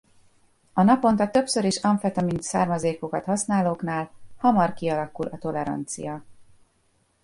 [0.73, 6.23] A naponta többször is amfetamin-származékokat használóknál hamar kialakul a tolerancia.